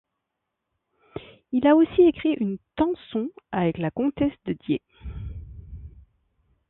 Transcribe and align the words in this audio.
Il 1.51 1.67
a 1.67 1.75
aussi 1.75 2.01
écrit 2.01 2.33
une 2.39 2.57
tenson 2.75 3.29
avec 3.51 3.77
la 3.77 3.91
Comtesse 3.91 4.33
de 4.47 4.53
Die. 4.65 4.81